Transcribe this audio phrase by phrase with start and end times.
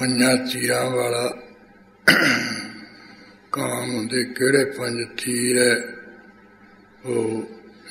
[0.00, 1.36] ਪੰਜਾਂ ਚੀਰਾਂ ਵਾਲਾ
[3.52, 5.94] ਕਾਮ ਦੇ ਕਿਹੜੇ ਪੰਜ ਤੀਰ ਹੈ?
[7.04, 7.42] ਉਹ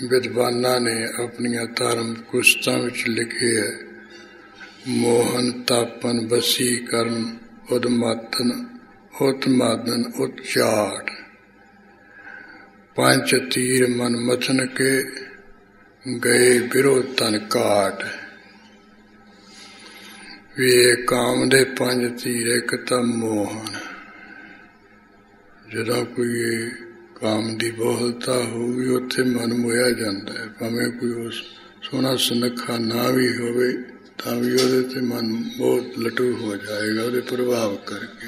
[0.10, 3.78] ਵਿਦਵਾਨਾਂ ਨੇ ਆਪਣੀਆਂ ਧਰਮ ਕੁਸਤਾਂ ਵਿੱਚ ਲਿਖੇ ਹੈ।
[4.88, 7.38] ਮੋਹਨ, ਤਾਪਨ, ਬਸੀ, ਕਰਨ,
[7.72, 8.66] ਉਦਮਾਤਨ,
[9.22, 11.12] ਉਤਮਾਦਨ ਉਚਾਟ
[12.96, 15.04] ਪੰਜ ਤੀਰ ਮਨ ਮਥਨ ਕੇ
[16.26, 18.25] ਗਏ ਬਿਰੋ ਤਨ ਕਾਟ।
[20.60, 23.74] ਵੀ ਕਾਮ ਦੇ ਪੰਜ ਤੀਰ ਇੱਕ ਤਾਂ ਮੋਹਨ
[25.74, 26.70] ਜਦੋਂ ਕੋਈ
[27.16, 31.42] ਕਾਮ ਦੀ ਬਹੁਲਤਾ ਹੋਊਗੀ, ਉੱਥੇ ਮਨ ਮੋਇਆ ਜਾਂਦਾ ਹੈ। ਭਾਵੇਂ ਕੋਈ ਉਸ
[31.82, 33.74] ਸੋਹਣਾ ਸੁਨੱਖਾ ਨਾ ਵੀ ਹੋਵੇ,
[34.18, 38.28] ਤਾਂ ਵੀ ਉਹਦੇ ਤੇ ਮਨ ਬਹੁਤ ਲਟੂ ਹੋ ਜਾਏਗਾ, ਉਹਦੇ ਪ੍ਰਭਾਵ ਕਰਕੇ।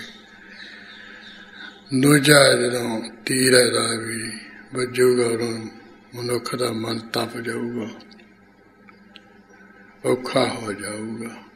[2.01, 4.31] ਦੂਜਾ ਜਦੋਂ ਤੀਰ ਦਾ ਵੀ
[4.73, 5.59] ਵੱਜੂਗਾ ਉਹ
[6.15, 7.89] ਮਨੁੱਖ ਦਾ ਮਨ ਤਪ ਜਾਊਗਾ,
[10.05, 11.46] ਔਖਾ ਹੋ ਜਾਊਗਾ।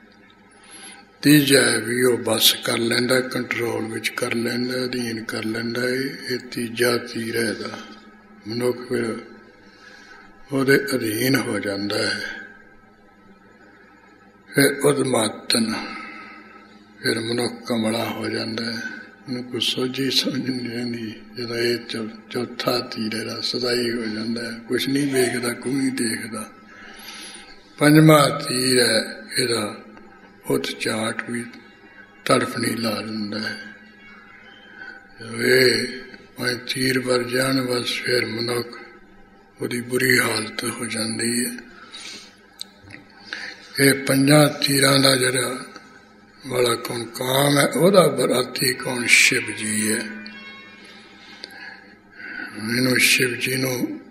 [1.22, 5.82] ਤੀਜਾ ਵੀ ਉਹ ਬਸ ਕਰ ਲੈਂਦਾ ਕੰਟਰੋਲ ਵਿੱਚ ਕਰ ਲੈਂਦਾ, ਅਧੀਨ ਕਰ ਲੈਂਦਾ,
[6.30, 7.80] ਇਹ ਤੀਜਾ ਤੀਰ ਹੈ ਦਾ
[8.48, 9.18] ਮਨੁੱਖ ਫਿਰ
[10.52, 12.22] ਉਹਦੇ ਅਧੀਨ ਹੋ ਜਾਂਦਾ ਹੈ।
[14.56, 15.74] ਫਿਰ ਉਦਮਾਤਨ,
[17.04, 18.82] ਫਿਰ ਮਨੁੱਖ ਕਮਲਾ ਹੋ ਜਾਂਦਾ ਹੈ।
[19.28, 21.78] ਉਹਨੂੰ ਕੋਈ ਸੋਝੀ ਸਮਝ ਨਹੀਂ ਰਹਿੰਦੀ, ਜਦੋਂ ਇਹ
[22.30, 26.50] ਚੌਥਾ ਤੀਰ ਹੈ, ਸਦਾਈ ਹੋ ਜਾਂਦਾ ਹੈ। ਕੁਝ ਨਹੀਂ ਵੇਖਦਾ, ਕੋਈ ਨਹੀਂ ਦੇਖਦਾ।
[27.78, 29.78] ਪੰਜਵਾਂ ਤੀਰ ਹੈ ਇਹਦਾ।
[30.50, 31.44] ਉਤ ਚਾਟ ਵੀ
[32.26, 33.60] ਤੜਫ ਨਹੀਂ ਲਾ ਦਿੰਦਾ। ਹੈ
[35.38, 35.88] ਇਹ
[36.40, 38.80] ਮੈਂ ਤੀਰ ਵਰ ਜਾਣ, ਬਸ ਫਿਰ ਮਨੁੱਖ
[39.62, 41.52] ਉਹਦੀ ਬੁਰੀ ਹਾਲਤ ਹੋ ਜਾਂਦੀ ਹੈ।
[43.80, 45.66] ਇਹ ਪੰਜਾਂ ਤੀਰਾਂ ਦਾ ਜਿਹੜਾ
[46.48, 50.00] ਵਾਲਾ ਕੌਣ ਕਾਮ ਹੈ, ਉਹਦਾ ਬਰਾਤੀ ਕੌਣ ਸ਼ਿਵ ਜੀ ਹੈ।
[52.58, 54.02] ਇਹਨੂੰ ਸ਼ਿਵ ਜੀ ਨੂੰ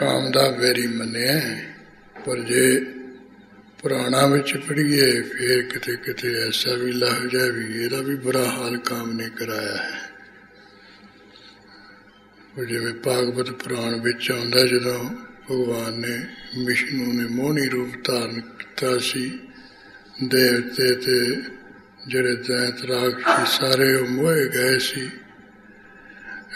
[0.00, 1.40] ਕਾਮ ਦਾ ਵੈਰੀ ਮੰਨਿਆ
[2.26, 2.80] ਪਰ ਜੇ
[3.82, 8.76] ਪੁਰਾਣਾ ਵਿੱਚ ਪੜੀਏ ਫਿਰ ਕਿਤੇ ਕਿਤੇ ਐਸਾ ਵੀ ਲੱਗ ਜਾਏ ਵੀ ਇਹਦਾ ਵੀ ਬੁਰਾ ਹਾਲ
[8.78, 10.10] ਕਾਮ ਨੇ ਕਰਾਇਆ ਹੈ।
[12.58, 15.10] ਉਹ ਜਿਵੇਂ ਭਾਗਵਤ ਪੁਰਾਣ ਵਿੱਚ ਆਉਂਦਾ ਜਦੋਂ
[15.50, 16.26] ਭਗਵਾਨ ਨੇ
[16.64, 19.38] ਵਿਸ਼ਨੂੰ ਨੇ ਮੋਹਣੀ ਰੂਪ ਧਾਰਨ ਕੀਤਾ ਸੀ,
[20.24, 21.36] ਦੇਵਤੇ ਤੇ
[22.08, 25.10] ਜਿਹੜੇ ਦੈਤ ਰਾਖੀ ਸਾਰੇ ਉਹ ਮੋਏ ਗਏ ਸੀ।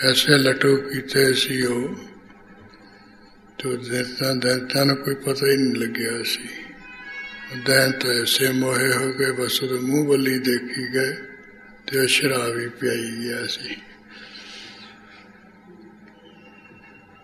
[0.02, 1.94] ਐਸੇ ਲਟੂ ਕੀਤੇ ਸੀ ਉਹ
[3.58, 6.48] ਜੋ ਦੇਵਤਾਂ ਦੇਵਤਾਂ ਨੂੰ ਕੋਈ ਪਤਾ ਹੀ ਨਹੀਂ ਲੱਗਿਆ ਸੀ।
[7.56, 11.16] ਦੈਂਤ ਐਸੇ ਮੋਹੇ ਹੋ ਗਏ, ਬਸ ਉਹਦੇ ਮੂੰਹ ਬੱਲੀ ਦੇਖੀ ਗਏ
[11.86, 13.76] ਤੇ ਸ਼ਰਾਬ ਹੀ ਪਿਆਈ ਗਿਆ ਸੀ।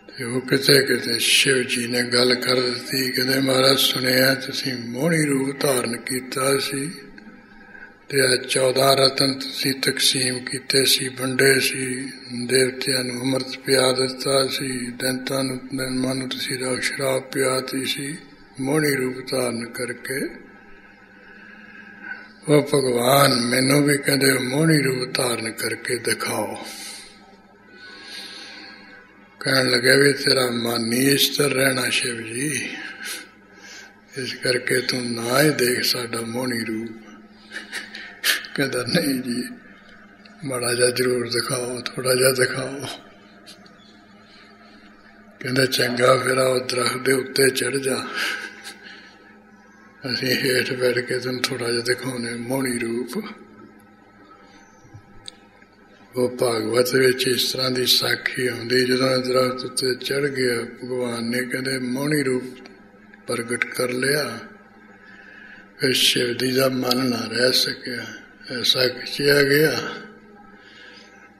[0.08, 5.24] ਤੇ ਉਹ ਕਿਤੇ ਕਿਤੇ ਸ਼ਿਵ ਜੀ ਨੇ ਗੱਲ ਕਰ ਦਿੱਤੀ, ਕਹਿੰਦੇ ਮਹਾਰਾਜ ਸੁਣਿਆ, ਤੁਸੀਂ ਮੋਹਣੀ
[5.24, 6.90] ਰੂਪ ਧਾਰਨ ਕੀਤਾ ਸੀ
[8.08, 12.10] ਤੇ ਆ 14 ਰਤਨ ਤੁਸੀਂ ਤਕਸੀਮ ਕੀਤੇ ਸੀ, ਵੰਡੇ ਸੀ,
[12.46, 18.16] ਦੇਵਤਿਆਂ ਨੂੰ ਅੰਮ੍ਰਿਤ ਪਿਆ ਦਿੱਤਾ ਸੀ, ਦੰਤਾਂ ਨੂੰ ਮਨ ਨੂੰ ਤੁਸੀਂ ਰਾਗ ਸ਼ਰਾਬ ਪਿਆਤੀ ਸੀ।
[18.60, 20.26] ਮੋਹਣੀ ਰੂਪ ਧਾਰਨ ਕਰਕੇ
[22.48, 26.66] ਉਹ ਭਗਵਾਨ ਮੈਨੂੰ ਵੀ ਕਹਿੰਦੇ, ਮੋਹਣੀ ਰੂਪ ਧਾਰਨ ਕਰਕੇ ਦਿਖਾਓ।
[29.40, 32.76] ਕਹਿਣ ਲੱਗੇ ਵੀ ਤੇਰਾ ਮਨ ਨਹੀਂ ਇਸਤਰ ਰਹਿਣਾ ਸ਼ਿਵ ਜੀ।
[34.18, 36.88] ਇਸ ਕਰਕੇ ਤੂੰ ਨਾ ਹੀ ਦੇਖ ਸਾਡਾ ਮੋਹਣੀ ਰੂਪ।
[38.54, 39.44] ਕਹਿੰਦਾ, ਨਹੀਂ ਜੀ,
[40.44, 42.80] ਮਾੜਾ ਜਿਹਾ ਜ਼ਰੂਰ ਦਿਖਾਓ ਥੋੜਾ ਜਿਹਾ ਦਿਖਾਓ।
[45.40, 48.06] ਕਹਿੰਦਾ, ਚੰਗਾ, ਫਿਰ ਉਹ ਦਰਖਤ ਦੇ ਉੱਤੇ ਚੜ ਜਾ।
[49.98, 53.24] ਅਸੀਂ ਹੇਠ ਬੈਠ ਕੇ ਤੈਨੂੰ ਥੋੜਾ ਜਿਹਾ ਦਿਖਾਉਨੇ ਮੋਹਣੀ ਰੂਪ।
[56.16, 61.42] ਉਹ ਭਾਗਵਤ ਵਿੱਚ ਇਸ ਤਰ੍ਹਾਂ ਦੀ ਸਾਖੀ ਆਉਂਦੀ, ਜਦੋਂ ਦਰਖਤ ਉੱਤੇ ਚੜ ਗਿਆ, ਭਗਵਾਨ ਨੇ
[61.42, 62.42] ਕਹਿੰਦੇ, ਮੋਹਣੀ ਰੂਪ
[63.26, 64.38] ਪ੍ਰਗਟ ਕਰ ਲਿਆ।
[65.80, 68.06] ਫਿਰ ਸ਼ਿਵ ਦੀ ਦਾ ਮਨ ਨਾ ਰਹਿ ਸਕਿਆ।
[68.60, 69.94] ਐਸਾ ਖਿਚਿਆ ਗਿਆ।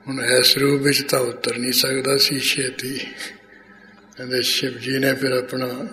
[0.07, 2.99] ਹੁਣ ਇਸ ਰੂਪ ਵਿੱਚ ਤਾਂ ਉਤਰ ਨਹੀਂ ਸਕਦਾ ਸੀ ਛੇਤੀ।
[4.17, 5.87] ਕਹਿੰਦੇ, ਸ਼ਿਵ ਜੀ ਨੇ ਫਿਰ ਆਪਣਾ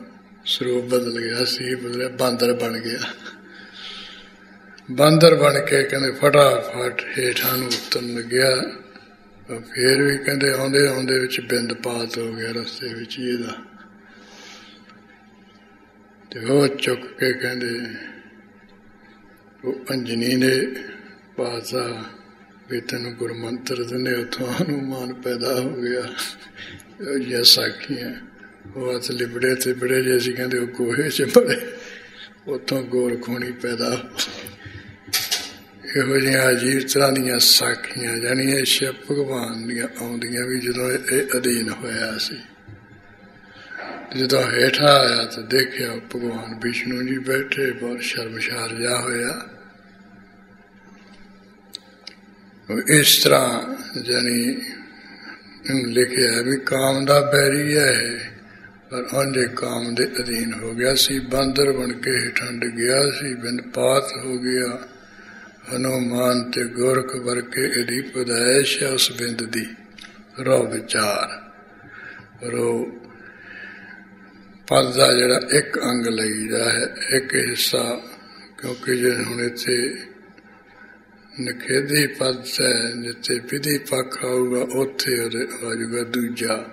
[0.46, 2.98] ਸਰੂਪ ਬਦਲ ਗਿਆ, ਸੀ ਬਦਲਿਆ, ਬਾਂਦਰ ਬਣ ਗਿਆ।
[4.90, 8.62] ਬਾਂਦਰ ਬਣ ਕੇ ਕਹਿੰਦੇ, ਫਟਾਫਟ ਹੇਠਾਂ ਨੂੰ ਉਤਰਨ ਲੱਗਿਆ।
[9.60, 13.58] ਫੇਰ ਵੀ ਕਹਿੰਦੇ, ਆਉਂਦੇ ਆਉਂਦੇ ਵਿੱਚ ਬਿੰਦ ਪਾਤ ਹੋ ਗਿਆ ਰਸਤੇ ਵਿੱਚ ਇਹਦਾ।
[16.30, 17.80] ਤੇ ਉਹ ਚੁੱਕ ਕੇ ਕਹਿੰਦੇ,
[19.64, 20.66] ਉਹ ਅੰਜਨੀ ਨੇ
[21.36, 22.04] ਪਾਸਾ
[22.71, 26.03] ਵੀ ਤੈਨੂੰ ਗੁਰਮੰਤਰ ਦਿਨੇ ਉਥੋਂ ਹਨੂਮਾਨ ਪੈਦਾ ਹੋ ਗਿਆ।
[27.12, 28.15] ਇਹ ਇਹ ਸਾਖੀਆਂ।
[28.74, 31.77] ਉਹ ਅਸ ਲਿਬੜੇ ਤੇ ਬੜੇ ਜੇ ਸੀ, ਕਹਿੰਦੇ ਉਹ ਕੋਹੇ 'ਚ ਬੜੇ।
[32.48, 34.10] ਉਥੋਂ ਗੋਲ ਖੋਣੀ ਪੈਦਾ
[35.97, 41.68] ਇਹੋ ਜਿਹੀਆਂ ਅਜੀਬ ਤਰ੍ਹਾਂ ਦੀਆਂ ਸਾਖੀਆਂ ਜਾਨੀਆਂ ਸ਼ਿਵ ਭਗਵਾਨ ਦੀਆਂ ਆਉਂਦੀਆਂ ਵੀ ਜਦੋਂ ਇਹ ਅਧੀਨ
[41.71, 42.36] ਹੋਇਆ ਸੀ।
[44.18, 49.48] ਜਦੋਂ ਹੇਠਾਂ ਆਇਆ ਤਾਂ ਦੇਖਿਆ ਭਗਵਾਨ ਵਿਸ਼ਨੂੰ ਜੀ ਬੈਠੇ, ਬਹੁਤ ਸ਼ਰਮਸ਼ਾਰ ਜਾ ਹੋਇਆ।
[52.89, 54.60] ਇਸ ਤਰ੍ਹਾਂ ਜਾਨੀ
[55.86, 58.35] ਲਿਖਿਆ ਵੀ ਕਾਮ ਦਾ ਬੈਰੀ ਹੈ
[58.91, 63.62] ਪਰ ਉਹਦੇ ਕਾਮ ਦੇ ਅਧੀਨ ਹੋ ਗਿਆ ਸੀ, ਬਾਂਦਰ ਬਣ ਕੇ ਹੇਠਾਂ ਗਿਆ ਸੀ, ਬਿਨ
[63.62, 64.88] ਪਾਤ ਹੋ ਗਿਆ।
[65.77, 69.66] ਹਨੂਮਾਨ ਤੇ ਗੋਰਖ ਵਰਕੇ ਇਹਦੀ ਪਦਾਇਸ਼ ਹੈ ਉਸ ਬਿੰਦ ਦੀ।
[70.41, 71.47] ਰੋ ਵਿਚਾਰ।
[72.50, 72.84] ਰੋ
[74.68, 78.00] ਪਦ ਦਾ ਜਿਹੜਾ ਇੱਕ ਅੰਗ ਲਈਦਾ ਹੈ, ਇੱਕ ਹਿੱਸਾ,
[78.59, 79.94] ਕਿਉਂਕਿ ਜੇ ਹੁਣ ਇੱਥੇ
[81.42, 86.66] ਨਖੇਦੀ ਪਦ ਹੈ, ਜਿੱਥੇ ਵਿਧੀ ਪੱਖ ਆਊਗਾ, ਉੱਥੇ ਆ ਜਾਊਗਾ ਦੂਜਾ।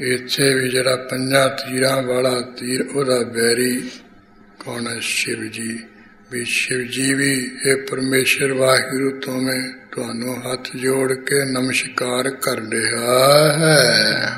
[0.00, 3.90] ਇੱਥੇ ਵੀ ਜਿਹੜਾ ਪੰਜਾਂ ਤੀਰਾਂ ਵਾਲਾ ਤੀਰ, ਉਹਦਾ ਬੈਰੀ
[4.60, 4.98] ਕੌਣ ਹੈ?
[5.00, 5.78] ਸ਼ਿਵ ਜੀ।
[6.32, 12.56] ਵੀ ਸ਼ਿਵ ਜੀ ਵੀ ਇਹ ਪਰਮੇਸ਼ਰ ਵਾਹਿਗੁਰੂ ਤੋਂ ਮੈਂ ਤੁਹਾਨੂੰ ਹੱਥ ਜੋੜ ਕੇ ਨਮਸਕਾਰ ਕਰ
[12.56, 14.30] ਰਿਹਾ ਹੈ